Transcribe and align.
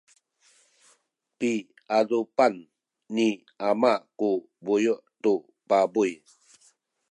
piadupan 1.39 2.53
ni 3.15 3.27
ama 3.67 3.93
ku 4.19 4.29
buyu’ 4.63 4.95
tu 5.23 5.33
pabuy. 5.69 6.11